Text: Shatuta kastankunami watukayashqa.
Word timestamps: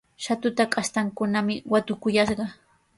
Shatuta 0.25 0.63
kastankunami 0.73 1.55
watukayashqa. 1.71 2.45